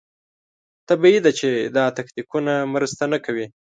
طبیعي 0.89 1.19
ده 1.25 1.31
چې 1.39 1.49
دا 1.75 1.85
تکتیکونه 1.97 2.53
مرسته 2.73 3.03
نه 3.13 3.17
کوي. 3.25 3.45